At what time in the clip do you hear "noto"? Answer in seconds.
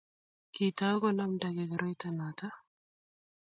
2.17-2.47